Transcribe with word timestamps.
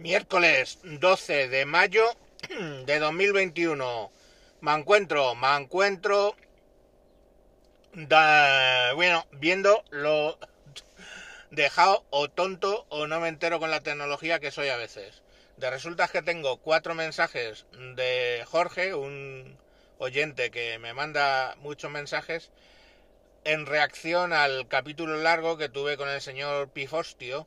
Miércoles 0.00 0.78
12 0.82 1.48
de 1.48 1.66
mayo 1.66 2.06
de 2.86 2.98
2021. 2.98 4.10
Me 4.62 4.72
encuentro, 4.72 5.34
me 5.34 5.54
encuentro. 5.54 6.36
Bueno, 8.94 9.26
viendo 9.32 9.84
lo 9.90 10.38
dejado 11.50 12.06
o 12.08 12.30
tonto 12.30 12.86
o 12.88 13.06
no 13.06 13.20
me 13.20 13.28
entero 13.28 13.60
con 13.60 13.70
la 13.70 13.82
tecnología 13.82 14.40
que 14.40 14.50
soy 14.50 14.70
a 14.70 14.78
veces. 14.78 15.20
De 15.58 15.68
resulta 15.68 16.08
que 16.08 16.22
tengo 16.22 16.56
cuatro 16.56 16.94
mensajes 16.94 17.66
de 17.94 18.42
Jorge, 18.46 18.94
un 18.94 19.58
oyente 19.98 20.50
que 20.50 20.78
me 20.78 20.94
manda 20.94 21.56
muchos 21.56 21.90
mensajes 21.90 22.50
en 23.44 23.66
reacción 23.66 24.32
al 24.32 24.66
capítulo 24.66 25.16
largo 25.16 25.58
que 25.58 25.68
tuve 25.68 25.98
con 25.98 26.08
el 26.08 26.22
señor 26.22 26.70
Pifostio 26.70 27.46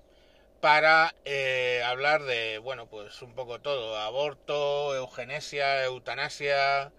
para 0.64 1.14
eh, 1.26 1.84
hablar 1.86 2.24
de, 2.24 2.58
bueno, 2.58 2.88
pues 2.88 3.22
un 3.22 3.36
poco 3.36 3.60
todo, 3.60 3.98
aborto, 3.98 4.96
eugenesia, 4.96 5.84
eutanasia, 5.84 6.94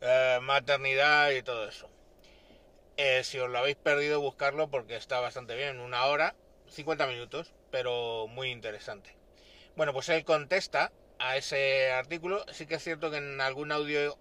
eh, 0.00 0.40
maternidad 0.42 1.30
y 1.30 1.40
todo 1.44 1.68
eso. 1.68 1.88
Eh, 2.96 3.22
si 3.22 3.38
os 3.38 3.48
lo 3.48 3.58
habéis 3.58 3.76
perdido, 3.76 4.20
buscarlo 4.20 4.66
porque 4.66 4.96
está 4.96 5.20
bastante 5.20 5.54
bien, 5.54 5.78
una 5.78 6.06
hora, 6.06 6.34
50 6.66 7.06
minutos, 7.06 7.52
pero 7.70 8.26
muy 8.26 8.50
interesante. 8.50 9.14
Bueno, 9.76 9.92
pues 9.92 10.08
él 10.08 10.24
contesta 10.24 10.90
a 11.20 11.36
ese 11.36 11.92
artículo, 11.92 12.44
sí 12.50 12.66
que 12.66 12.74
es 12.74 12.82
cierto 12.82 13.12
que 13.12 13.18
en 13.18 13.40
algún 13.40 13.70
audio 13.70 14.18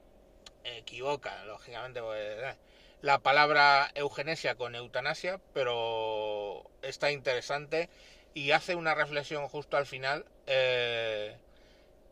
equivoca, 0.65 1.43
lógicamente, 1.45 1.99
pues, 1.99 2.57
la 3.01 3.17
palabra 3.17 3.89
eugenesia 3.95 4.53
con 4.53 4.75
eutanasia, 4.75 5.41
pero 5.51 6.69
está 6.83 7.09
interesante 7.09 7.89
y 8.33 8.51
hace 8.51 8.75
una 8.75 8.95
reflexión 8.95 9.47
justo 9.47 9.77
al 9.77 9.85
final 9.85 10.25
eh, 10.47 11.37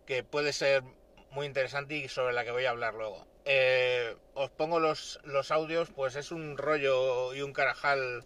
que 0.05 0.23
puede 0.23 0.53
ser 0.53 0.83
muy 1.31 1.45
interesante 1.45 1.95
y 1.95 2.07
sobre 2.07 2.33
la 2.33 2.43
que 2.43 2.51
voy 2.51 2.65
a 2.65 2.71
hablar 2.71 2.93
luego. 2.93 3.25
Eh, 3.45 4.15
os 4.35 4.49
pongo 4.51 4.79
los, 4.79 5.19
los 5.23 5.51
audios, 5.51 5.89
pues 5.89 6.15
es 6.15 6.31
un 6.31 6.57
rollo 6.57 7.33
y 7.33 7.41
un 7.41 7.53
carajal 7.53 8.23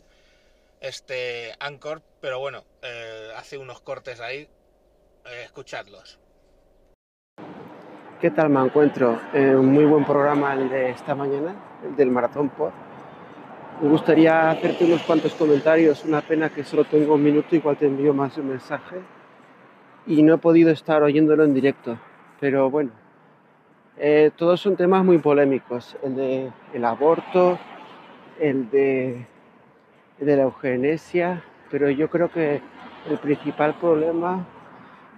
este 0.81 1.53
Anchor, 1.59 2.02
pero 2.20 2.39
bueno, 2.39 2.66
eh, 2.81 3.31
hace 3.38 3.58
unos 3.58 3.80
cortes 3.81 4.20
ahí, 4.20 4.50
escuchadlos. 5.44 6.20
¿Qué 8.20 8.31
tal 8.31 8.50
me 8.50 8.61
encuentro? 8.61 9.20
muy 9.33 9.86
buen 9.86 10.05
programa 10.05 10.53
el 10.53 10.70
de 10.70 10.89
esta 10.89 11.16
mañana, 11.16 11.80
el 11.83 11.95
del 11.95 12.11
Maratón 12.11 12.50
Pod 12.50 12.72
me 13.81 13.90
gustaría 13.90 14.52
hacerte 14.52 14.86
unos 14.86 15.02
cuantos 15.04 15.34
comentarios. 15.34 16.06
Una 16.06 16.22
pena 16.22 16.50
que 16.50 16.64
solo 16.64 16.86
tengo 16.86 17.16
un 17.16 17.23
minuto, 17.23 17.56
igual 17.56 17.78
te 17.78 17.88
envío 17.88 18.14
más 18.14 18.38
un 18.38 18.50
mensaje. 18.50 18.98
Y 20.08 20.23
no 20.23 20.36
he 20.36 20.38
podido 20.38 20.72
estar 20.72 21.04
oyéndolo 21.04 21.44
en 21.44 21.54
directo. 21.54 21.98
Pero 22.40 22.70
bueno, 22.70 22.92
eh, 23.98 24.32
todos 24.36 24.62
son 24.62 24.76
temas 24.76 25.04
muy 25.04 25.17
polémicos. 25.17 25.98
El 26.04 26.16
de 26.16 26.52
el 26.73 26.86
aborto, 26.86 27.59
el 28.40 28.70
de, 28.70 29.26
de 30.20 30.38
la 30.38 30.44
eugenesia. 30.44 31.44
Pero 31.70 31.89
yo 31.89 32.10
creo 32.10 32.30
que 32.32 32.62
el 33.10 33.17
principal 33.17 33.76
problema 33.76 34.45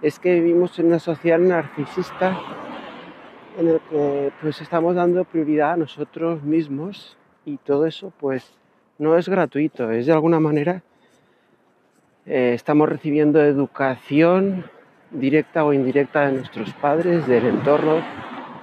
es 0.02 0.18
que 0.18 0.34
vivimos 0.34 0.78
en 0.78 0.86
una 0.86 0.98
sociedad 0.98 1.38
narcisista 1.38 2.38
en 3.58 3.68
el 3.68 3.80
que 3.90 4.32
pues 4.40 4.60
estamos 4.60 4.94
dando 4.94 5.24
prioridad 5.24 5.72
a 5.72 5.76
nosotros 5.76 6.42
mismos 6.42 7.17
y 7.48 7.56
todo 7.56 7.86
eso 7.86 8.12
pues 8.20 8.52
no 8.98 9.16
es 9.16 9.28
gratuito, 9.28 9.90
es 9.90 10.06
de 10.06 10.12
alguna 10.12 10.38
manera 10.38 10.82
eh, 12.26 12.52
estamos 12.54 12.88
recibiendo 12.88 13.42
educación 13.42 14.66
directa 15.10 15.64
o 15.64 15.72
indirecta 15.72 16.26
de 16.26 16.32
nuestros 16.32 16.74
padres, 16.74 17.26
del 17.26 17.46
entorno 17.46 18.02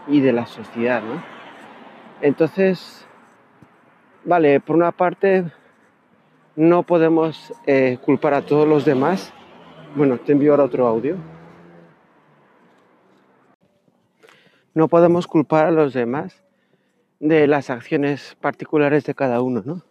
y 0.07 0.21
de 0.21 0.33
la 0.33 0.45
sociedad. 0.45 1.01
¿no? 1.01 1.23
Entonces, 2.21 3.07
vale, 4.23 4.59
por 4.59 4.75
una 4.75 4.91
parte 4.91 5.45
no 6.55 6.83
podemos 6.83 7.53
eh, 7.65 7.97
culpar 8.05 8.35
a 8.35 8.43
todos 8.43 8.67
los 8.67 8.85
demás. 8.85 9.33
Bueno, 9.95 10.19
te 10.19 10.33
envío 10.33 10.51
ahora 10.51 10.65
otro 10.65 10.85
audio. 10.85 11.15
No 14.75 14.87
podemos 14.87 15.25
culpar 15.25 15.65
a 15.65 15.71
los 15.71 15.93
demás 15.93 16.44
de 17.27 17.47
las 17.47 17.71
acciones 17.71 18.37
particulares 18.39 19.03
de 19.03 19.15
cada 19.15 19.41
uno, 19.41 19.63
¿no? 19.65 19.81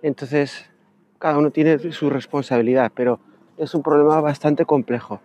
Entonces, 0.00 0.70
cada 1.18 1.36
uno 1.36 1.50
tiene 1.50 1.78
su 1.92 2.08
responsabilidad, 2.08 2.90
pero 2.94 3.20
es 3.58 3.74
un 3.74 3.82
problema 3.82 4.22
bastante 4.22 4.64
complejo. 4.64 5.20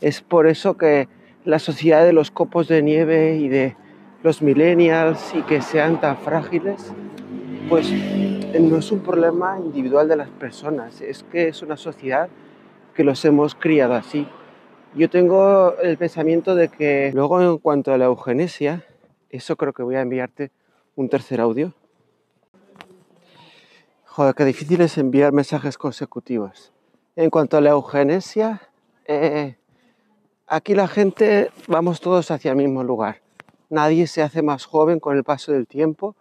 Es 0.00 0.22
por 0.22 0.46
eso 0.46 0.76
que 0.76 1.08
la 1.44 1.58
sociedad 1.58 2.04
de 2.04 2.12
los 2.12 2.30
copos 2.30 2.68
de 2.68 2.82
nieve 2.82 3.36
y 3.36 3.48
de 3.48 3.76
los 4.22 4.42
millennials 4.42 5.34
y 5.34 5.42
que 5.42 5.60
sean 5.60 6.00
tan 6.00 6.18
frágiles, 6.18 6.92
pues 7.68 7.90
no 8.60 8.78
es 8.78 8.92
un 8.92 9.00
problema 9.00 9.58
individual 9.58 10.06
de 10.06 10.16
las 10.16 10.28
personas, 10.30 11.00
es 11.00 11.24
que 11.24 11.48
es 11.48 11.62
una 11.62 11.76
sociedad 11.76 12.28
que 12.94 13.02
los 13.02 13.24
hemos 13.24 13.56
criado 13.56 13.94
así. 13.94 14.28
Yo 14.94 15.10
tengo 15.10 15.76
el 15.82 15.96
pensamiento 15.96 16.54
de 16.54 16.68
que 16.68 17.10
luego 17.12 17.42
en 17.42 17.58
cuanto 17.58 17.92
a 17.92 17.98
la 17.98 18.04
eugenesia, 18.04 18.84
eso 19.36 19.56
creo 19.56 19.72
que 19.72 19.82
voy 19.82 19.96
a 19.96 20.00
enviarte 20.00 20.52
un 20.94 21.08
tercer 21.08 21.40
audio. 21.40 21.74
Joder, 24.04 24.34
qué 24.34 24.44
difícil 24.44 24.80
es 24.80 24.96
enviar 24.96 25.32
mensajes 25.32 25.76
consecutivos. 25.76 26.72
En 27.16 27.30
cuanto 27.30 27.56
a 27.56 27.60
la 27.60 27.70
eugenesia, 27.70 28.62
eh, 29.06 29.56
aquí 30.46 30.74
la 30.74 30.86
gente 30.86 31.50
vamos 31.66 32.00
todos 32.00 32.30
hacia 32.30 32.52
el 32.52 32.56
mismo 32.56 32.84
lugar. 32.84 33.22
Nadie 33.70 34.06
se 34.06 34.22
hace 34.22 34.40
más 34.42 34.66
joven 34.66 35.00
con 35.00 35.16
el 35.16 35.24
paso 35.24 35.50
del 35.50 35.66
tiempo 35.66 36.14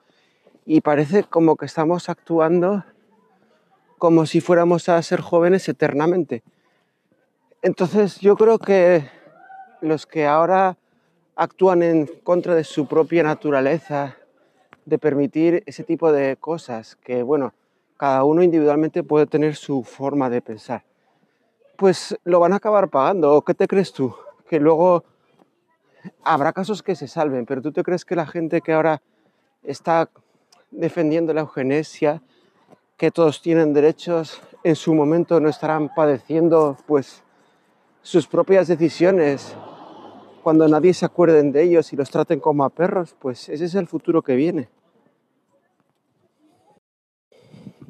y 0.66 0.82
parece 0.82 1.24
como 1.24 1.56
que 1.56 1.66
estamos 1.66 2.10
actuando 2.10 2.84
como 4.00 4.26
si 4.26 4.42
fuéramos 4.42 4.90
a 4.90 5.02
ser 5.04 5.22
jóvenes 5.22 5.70
eternamente. 5.70 6.44
Entonces 7.62 8.20
yo 8.22 8.36
creo 8.36 8.58
que 8.58 9.08
los 9.82 10.08
que 10.08 10.26
ahora 10.26 10.78
actúan 11.36 11.84
en 11.84 12.08
contra 12.24 12.56
de 12.56 12.64
su 12.64 12.88
propia 12.88 13.24
naturaleza, 13.24 14.18
de 14.86 14.98
permitir 14.98 15.64
ese 15.66 15.84
tipo 15.84 16.12
de 16.12 16.38
cosas, 16.38 16.96
que 16.98 17.24
bueno, 17.24 17.54
cada 17.98 18.24
uno 18.24 18.44
individualmente 18.44 19.04
puede 19.04 19.26
tener 19.26 19.56
su 19.56 19.84
forma 19.84 20.30
de 20.30 20.42
pensar, 20.42 20.84
pues 21.78 22.18
lo 22.24 22.40
van 22.40 22.54
a 22.54 22.58
acabar 22.58 22.90
pagando. 22.90 23.34
¿O 23.34 23.42
qué 23.44 23.54
te 23.54 23.68
crees 23.68 23.94
tú? 23.94 24.14
Que 24.50 24.60
luego 24.60 25.04
habrá 26.24 26.54
casos 26.54 26.84
que 26.84 26.96
se 26.96 27.08
salven, 27.08 27.46
pero 27.46 27.62
tú 27.62 27.72
te 27.72 27.84
crees 27.84 28.04
que 28.06 28.16
la 28.16 28.26
gente 28.26 28.62
que 28.62 28.74
ahora 28.74 29.02
está 29.64 30.10
defendiendo 30.72 31.34
la 31.34 31.42
eugenesia, 31.42 32.22
que 32.98 33.12
todos 33.12 33.42
tienen 33.42 33.74
derechos, 33.74 34.42
en 34.64 34.76
su 34.76 34.94
momento 34.94 35.40
no 35.40 35.50
estarán 35.50 35.94
padeciendo 35.94 36.78
pues 36.88 37.24
sus 38.02 38.28
propias 38.28 38.68
decisiones 38.68 39.56
cuando 40.44 40.68
nadie 40.68 40.94
se 40.94 41.06
acuerden 41.06 41.52
de 41.52 41.64
ellos 41.64 41.94
y 41.94 41.96
los 41.96 42.12
traten 42.12 42.40
como 42.40 42.66
a 42.66 42.70
perros, 42.70 43.16
pues 43.20 43.50
ese 43.50 43.66
es 43.66 43.76
el 43.76 43.88
futuro 43.88 44.22
que 44.22 44.36
viene. 44.36 44.68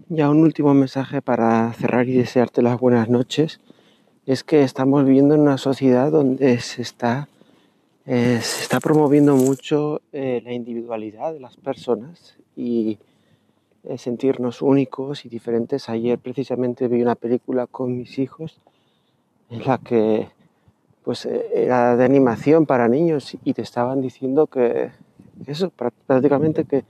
Ya 0.08 0.30
un 0.30 0.42
último 0.42 0.74
mensaje 0.76 1.22
para 1.22 1.74
cerrar 1.74 2.08
y 2.08 2.14
desearte 2.14 2.62
las 2.62 2.80
buenas 2.80 3.10
noches 3.10 3.60
es 4.28 4.44
que 4.44 4.62
estamos 4.62 5.04
viviendo 5.04 5.34
en 5.34 5.42
una 5.42 5.58
sociedad 5.58 6.12
donde 6.12 6.60
se 6.60 6.84
está, 6.84 7.28
eh, 8.06 8.40
se 8.42 8.62
está 8.62 8.80
promoviendo 8.80 9.36
mucho 9.36 10.02
eh, 10.12 10.42
la 10.46 10.54
individualidad 10.54 11.34
de 11.34 11.40
las 11.40 11.58
personas 11.58 12.38
y 12.56 13.00
eh, 13.84 13.98
sentirnos 13.98 14.62
únicos 14.62 15.26
y 15.26 15.30
diferentes. 15.30 15.90
Ayer 15.90 16.20
precisamente 16.20 16.88
vi 16.88 17.02
una 17.02 17.16
película 17.16 17.66
con 17.66 17.98
mis 17.98 18.20
hijos 18.20 18.62
en 19.50 19.66
la 19.66 19.80
que 19.80 20.28
pues 21.04 21.26
eh, 21.26 21.46
era 21.54 21.96
de 21.96 22.06
animación 22.06 22.66
para 22.66 22.88
niños 22.88 23.38
y 23.44 23.54
te 23.54 23.62
estaban 23.62 24.02
diciendo 24.02 24.48
que 24.48 24.92
eso, 25.46 25.72
prácticamente 26.08 26.66
que, 26.66 26.86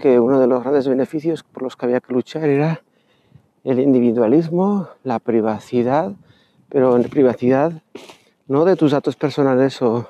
que 0.00 0.20
uno 0.20 0.38
de 0.40 0.46
los 0.46 0.62
grandes 0.62 0.88
beneficios 0.88 1.42
por 1.42 1.62
los 1.62 1.76
que 1.76 1.86
había 1.86 2.00
que 2.00 2.12
luchar 2.12 2.44
era 2.48 2.82
el 3.64 3.80
individualismo, 3.80 4.88
la 5.04 5.18
privacidad, 5.18 6.12
pero 6.68 6.96
en 6.96 7.04
privacidad 7.04 7.72
no 8.48 8.64
de 8.64 8.76
tus 8.76 8.92
datos 8.92 9.16
personales 9.16 9.80
o 9.82 10.08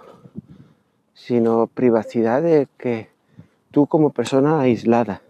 sino 1.15 1.69
privacidad 1.69 2.43
de 2.43 2.67
que 2.79 3.09
tú 3.71 3.87
como 3.87 4.11
persona 4.11 4.61
aislada 4.61 5.23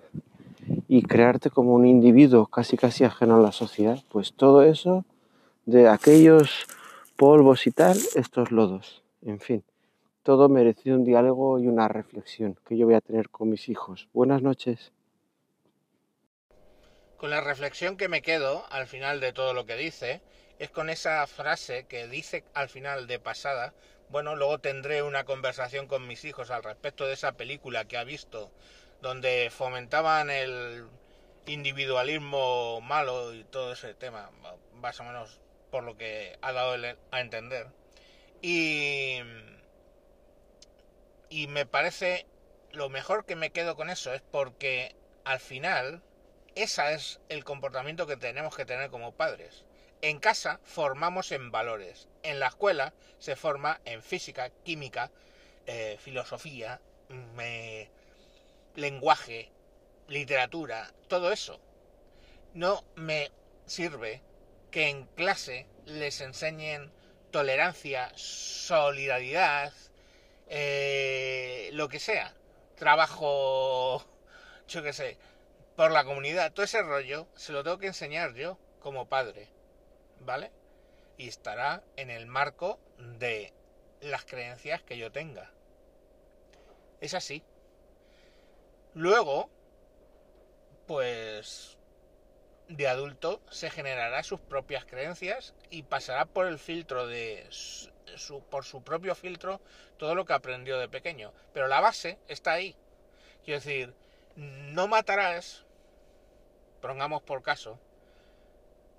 y 0.89 1.03
crearte 1.03 1.51
como 1.51 1.75
un 1.75 1.87
individuo 1.87 2.47
casi 2.47 2.77
casi 2.77 3.05
ajeno 3.05 3.37
a 3.37 3.41
la 3.41 3.53
sociedad, 3.53 3.99
pues 4.11 4.33
todo 4.33 4.63
eso 4.63 5.05
de 5.67 5.89
aquellos 5.89 6.67
polvos 7.23 7.69
y 7.69 7.71
tal, 7.71 7.97
estos 8.17 8.51
lodos. 8.51 9.05
En 9.25 9.39
fin, 9.39 9.63
todo 10.25 10.49
merecido 10.49 10.97
un 10.97 11.05
diálogo 11.05 11.61
y 11.61 11.69
una 11.69 11.87
reflexión 11.87 12.59
que 12.67 12.77
yo 12.77 12.85
voy 12.85 12.97
a 12.97 13.01
tener 13.01 13.31
con 13.31 13.49
mis 13.49 13.69
hijos. 13.69 14.09
Buenas 14.13 14.43
noches. 14.43 14.91
Con 17.19 17.31
la 17.31 17.41
reflexión 17.41 17.97
que 17.97 18.09
me 18.09 18.23
quedo 18.23 18.65
al 18.73 18.89
final 18.89 19.21
de 19.21 19.33
todo 19.33 19.55
lo 19.55 19.67
que 19.67 19.77
dice 19.77 20.21
es 20.59 20.71
con 20.71 20.91
esa 20.91 21.25
frase 21.29 21.87
que 21.87 22.09
dice 22.09 22.43
al 22.55 22.69
final 22.69 23.07
de 23.07 23.21
pasada, 23.21 23.73
bueno, 24.09 24.35
luego 24.35 24.59
tendré 24.59 25.05
una 25.05 25.23
conversación 25.23 25.87
con 25.87 26.09
mis 26.09 26.25
hijos 26.25 26.51
al 26.51 26.65
respecto 26.65 27.07
de 27.07 27.13
esa 27.13 27.37
película 27.37 27.85
que 27.85 27.99
ha 27.99 28.03
visto, 28.03 28.51
donde 29.01 29.49
fomentaban 29.53 30.29
el 30.29 30.89
individualismo 31.47 32.81
malo 32.81 33.33
y 33.33 33.45
todo 33.45 33.75
ese 33.75 33.95
tema, 33.95 34.29
más 34.81 34.99
o 34.99 35.05
menos 35.05 35.42
por 35.73 35.85
lo 35.85 35.97
que 35.97 36.39
ha 36.43 36.53
dado 36.53 36.77
a 37.11 37.21
entender. 37.21 37.67
Y, 38.43 39.21
y 41.31 41.47
me 41.47 41.65
parece 41.65 42.27
lo 42.73 42.91
mejor 42.91 43.25
que 43.25 43.37
me 43.37 43.51
quedo 43.51 43.75
con 43.75 43.89
eso 43.89 44.13
es 44.13 44.21
porque 44.21 44.95
al 45.25 45.41
final 45.41 46.03
ese 46.55 46.93
es 46.93 47.21
el 47.31 47.43
comportamiento 47.43 48.07
que 48.07 48.19
tenemos 48.19 48.55
que 48.55 48.67
tener 48.67 48.91
como 48.91 49.15
padres. 49.15 49.65
En 50.03 50.19
casa 50.19 50.61
formamos 50.63 51.33
en 51.33 51.51
valores, 51.51 52.07
en 52.23 52.39
la 52.39 52.49
escuela 52.49 52.93
se 53.19 53.35
forma 53.35 53.81
en 53.87 54.03
física, 54.03 54.51
química, 54.65 55.11
eh, 55.67 55.97
filosofía, 55.99 56.83
lenguaje, 58.75 59.51
literatura, 60.09 60.93
todo 61.09 61.33
eso. 61.33 61.61
No 62.53 62.85
me 62.95 63.31
sirve 63.65 64.21
que 64.73 64.89
en 64.89 65.05
clase 65.05 65.67
les 65.85 66.21
enseñen 66.21 66.91
tolerancia, 67.31 68.11
solidaridad, 68.17 69.73
eh, 70.49 71.71
lo 71.75 71.89
que 71.89 72.01
sea, 72.01 72.35
trabajo, 72.75 74.05
yo 74.69 74.83
qué 74.83 74.93
sé, 74.93 75.19
por 75.77 75.93
la 75.93 76.05
comunidad, 76.05 76.53
todo 76.53 76.65
ese 76.65 76.83
rollo 76.83 77.29
se 77.37 77.53
lo 77.53 77.63
tengo 77.63 77.79
que 77.79 77.87
enseñar 77.87 78.35
yo 78.35 78.59
como 78.81 79.09
padre, 79.09 79.49
¿vale? 80.21 80.51
Y 81.19 81.29
estará 81.29 81.85
en 81.97 82.11
el 82.11 82.27
marco 82.27 82.81
de 82.99 83.53
las 84.01 84.25
creencias 84.25 84.83
que 84.83 84.97
yo 84.97 85.13
tenga. 85.13 85.51
Es 87.01 87.15
así. 87.15 87.45
Luego, 88.95 89.51
pues 90.87 91.79
de 92.77 92.89
adulto 92.89 93.41
se 93.51 93.71
generará 93.71 94.23
sus 94.23 94.41
propias 94.41 94.85
creencias 94.85 95.55
y 95.71 95.83
pasará 95.83 96.25
por 96.25 96.47
el 96.47 96.59
filtro 96.59 97.07
de 97.07 97.47
su, 97.51 98.43
por 98.51 98.65
su 98.65 98.83
propio 98.83 99.15
filtro 99.15 99.61
todo 99.99 100.15
lo 100.15 100.25
que 100.25 100.33
aprendió 100.33 100.79
de 100.79 100.89
pequeño. 100.89 101.33
Pero 101.53 101.69
la 101.69 101.81
base 101.81 102.19
está 102.29 102.53
ahí. 102.53 102.77
Quiero 103.45 103.61
decir, 103.61 103.95
no 104.37 104.89
matarás, 104.89 105.65
pongamos 106.81 107.23
por 107.23 107.43
caso, 107.43 107.79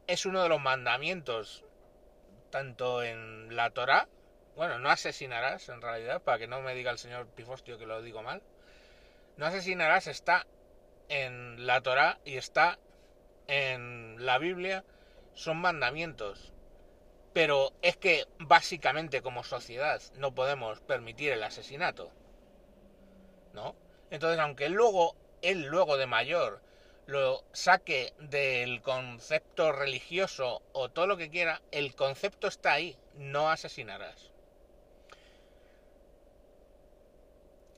es 0.07 0.25
uno 0.25 0.43
de 0.43 0.49
los 0.49 0.61
mandamientos, 0.61 1.63
tanto 2.49 3.03
en 3.03 3.55
la 3.55 3.69
Torá, 3.71 4.07
bueno, 4.55 4.77
no 4.79 4.89
asesinarás 4.89 5.69
en 5.69 5.81
realidad, 5.81 6.21
para 6.21 6.37
que 6.37 6.47
no 6.47 6.61
me 6.61 6.75
diga 6.75 6.91
el 6.91 6.97
señor 6.97 7.27
Pifostio 7.27 7.77
que 7.77 7.85
lo 7.85 8.01
digo 8.01 8.21
mal, 8.21 8.41
no 9.37 9.45
asesinarás 9.45 10.07
está 10.07 10.45
en 11.09 11.65
la 11.65 11.81
Torá 11.81 12.19
y 12.25 12.37
está 12.37 12.77
en 13.47 14.25
la 14.25 14.37
Biblia, 14.37 14.83
son 15.33 15.57
mandamientos. 15.57 16.53
Pero 17.33 17.73
es 17.81 17.97
que 17.97 18.27
básicamente 18.39 19.21
como 19.21 19.43
sociedad 19.43 20.01
no 20.15 20.35
podemos 20.35 20.79
permitir 20.81 21.31
el 21.31 21.43
asesinato. 21.43 22.11
¿No? 23.53 23.75
Entonces, 24.11 24.39
aunque 24.39 24.69
luego, 24.69 25.15
él 25.41 25.63
luego 25.63 25.97
de 25.97 26.05
mayor 26.05 26.61
lo 27.05 27.43
saque 27.51 28.13
del 28.19 28.81
concepto 28.81 29.71
religioso 29.71 30.61
o 30.71 30.89
todo 30.89 31.07
lo 31.07 31.17
que 31.17 31.29
quiera, 31.29 31.61
el 31.71 31.95
concepto 31.95 32.47
está 32.47 32.73
ahí, 32.73 32.97
no 33.15 33.49
asesinarás. 33.49 34.31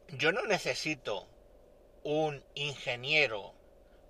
Yo 0.09 0.31
no 0.31 0.45
necesito 0.45 1.27
un 2.03 2.43
ingeniero 2.53 3.53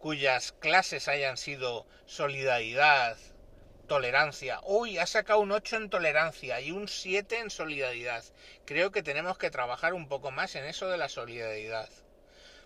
cuyas 0.06 0.52
clases 0.60 1.08
hayan 1.08 1.36
sido 1.36 1.88
solidaridad, 2.06 3.18
tolerancia. 3.88 4.60
Uy, 4.64 5.00
ha 5.00 5.08
sacado 5.08 5.40
un 5.40 5.52
8 5.52 5.78
en 5.78 5.90
tolerancia 5.90 6.62
y 6.62 6.70
un 6.70 6.88
7 6.88 7.40
en 7.40 7.50
solidaridad. 7.50 8.24
Creo 8.66 8.92
que 8.92 9.02
tenemos 9.02 9.40
que 9.40 9.50
trabajar 9.50 9.96
un 9.96 10.08
poco 10.08 10.30
más 10.30 10.54
en 10.54 10.66
eso 10.66 10.90
de 10.90 11.00
la 11.00 11.10
solidaridad. 11.10 11.90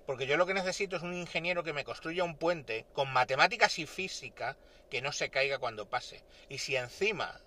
Porque 0.05 0.27
yo 0.27 0.35
lo 0.35 0.45
que 0.45 0.53
necesito 0.53 0.97
es 0.97 1.01
un 1.01 1.13
ingeniero 1.13 1.63
que 1.63 1.71
me 1.71 1.85
construya 1.85 2.25
un 2.25 2.35
puente 2.35 2.85
con 2.91 3.09
matemáticas 3.13 3.79
y 3.79 3.85
física 3.85 4.57
que 4.91 5.01
no 5.01 5.13
se 5.13 5.29
caiga 5.29 5.59
cuando 5.59 5.87
pase. 5.87 6.21
Y 6.49 6.57
si 6.57 6.75
encima 6.75 7.39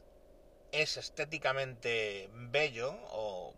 es 0.70 0.96
estéticamente 0.96 2.30
bello 2.32 2.94
o 3.10 3.52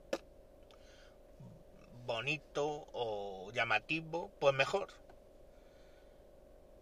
bonito 2.05 2.89
o 2.93 3.53
llamativo, 3.53 4.33
pues 4.41 4.53
mejor. 4.53 5.04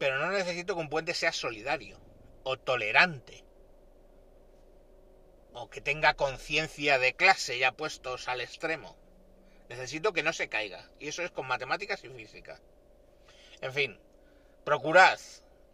Pero 0.02 0.19
no 0.19 0.32
necesito 0.32 0.75
que 0.75 0.81
un 0.81 0.88
puente 0.88 1.14
sea 1.14 1.31
solidario 1.31 1.96
o 2.43 2.58
tolerante 2.58 3.44
o 5.52 5.70
que 5.70 5.81
tenga 5.81 6.14
conciencia 6.14 6.99
de 6.99 7.14
clase 7.14 7.56
ya 7.60 7.70
puestos 7.70 8.26
al 8.26 8.40
extremo. 8.40 8.96
Necesito 9.69 10.12
que 10.12 10.25
no 10.25 10.32
se 10.32 10.49
caiga. 10.49 10.90
Y 10.99 11.06
eso 11.06 11.22
es 11.22 11.31
con 11.31 11.46
matemáticas 11.46 12.02
y 12.02 12.08
física. 12.08 12.58
En 13.60 13.72
fin, 13.72 14.00
procurad 14.64 15.20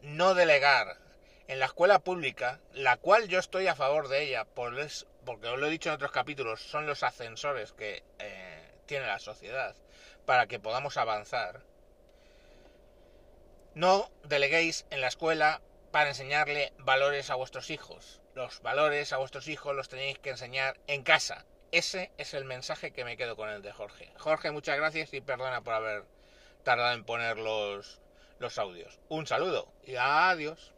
no 0.02 0.34
delegar 0.34 0.98
en 1.46 1.58
la 1.58 1.64
escuela 1.64 1.98
pública, 2.00 2.60
la 2.74 2.98
cual 2.98 3.28
yo 3.28 3.38
estoy 3.38 3.66
a 3.66 3.76
favor 3.76 4.08
de 4.08 4.24
ella, 4.24 4.44
porque 4.44 4.82
os 4.82 5.58
lo 5.58 5.68
he 5.68 5.70
dicho 5.70 5.88
en 5.88 5.94
otros 5.94 6.12
capítulos, 6.12 6.60
son 6.60 6.86
los 6.86 7.02
ascensores 7.02 7.72
que 7.72 8.04
eh, 8.18 8.72
tiene 8.84 9.06
la 9.06 9.20
sociedad 9.20 9.74
para 10.26 10.46
que 10.46 10.60
podamos 10.60 10.98
avanzar. 10.98 11.62
No 13.78 14.10
deleguéis 14.24 14.86
en 14.90 15.00
la 15.00 15.06
escuela 15.06 15.62
para 15.92 16.08
enseñarle 16.08 16.72
valores 16.78 17.30
a 17.30 17.36
vuestros 17.36 17.70
hijos. 17.70 18.20
Los 18.34 18.60
valores 18.60 19.12
a 19.12 19.18
vuestros 19.18 19.46
hijos 19.46 19.76
los 19.76 19.88
tenéis 19.88 20.18
que 20.18 20.30
enseñar 20.30 20.80
en 20.88 21.04
casa, 21.04 21.46
ese 21.70 22.10
es 22.18 22.34
el 22.34 22.44
mensaje 22.44 22.90
que 22.90 23.04
me 23.04 23.16
quedo 23.16 23.36
con 23.36 23.48
el 23.50 23.62
de 23.62 23.70
Jorge. 23.70 24.12
Jorge, 24.16 24.50
muchas 24.50 24.78
gracias 24.78 25.14
y 25.14 25.20
perdona 25.20 25.60
por 25.60 25.74
haber 25.74 26.02
tardado 26.64 26.92
en 26.92 27.04
poner 27.04 27.38
los, 27.38 28.00
los 28.40 28.58
audios. 28.58 28.98
Un 29.08 29.28
saludo 29.28 29.72
y 29.84 29.94
adiós. 29.94 30.74